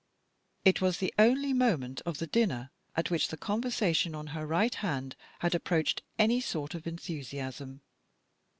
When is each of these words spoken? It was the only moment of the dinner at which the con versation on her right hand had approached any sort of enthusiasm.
It 0.65 0.81
was 0.81 0.97
the 0.97 1.13
only 1.19 1.53
moment 1.53 2.01
of 2.07 2.17
the 2.17 2.25
dinner 2.25 2.71
at 2.95 3.11
which 3.11 3.27
the 3.27 3.37
con 3.37 3.61
versation 3.61 4.15
on 4.15 4.25
her 4.33 4.47
right 4.47 4.73
hand 4.73 5.15
had 5.41 5.53
approached 5.53 6.01
any 6.17 6.41
sort 6.41 6.73
of 6.73 6.87
enthusiasm. 6.87 7.81